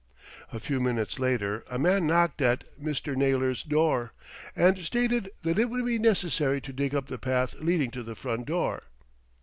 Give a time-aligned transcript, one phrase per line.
[0.51, 3.15] A few minutes later a man knocked at Mr.
[3.15, 4.13] Naylor's door,
[4.55, 8.15] and stated that it would be necessary to dig up the path leading to the
[8.15, 8.81] front door.